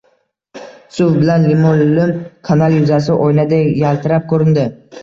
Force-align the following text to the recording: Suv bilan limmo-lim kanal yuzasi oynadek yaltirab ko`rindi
Suv 0.95 1.11
bilan 1.17 1.45
limmo-lim 1.49 2.15
kanal 2.51 2.79
yuzasi 2.81 3.21
oynadek 3.29 3.81
yaltirab 3.87 4.29
ko`rindi 4.35 4.69